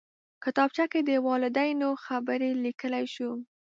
[0.43, 3.31] کتابچه کې د والدینو خبرې لیکلی شو